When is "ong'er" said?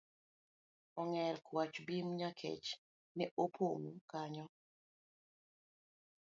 1.01-1.37